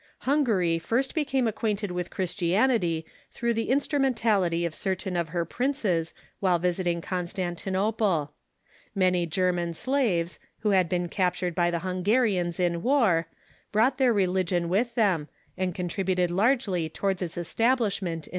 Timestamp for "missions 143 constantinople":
7.01-8.33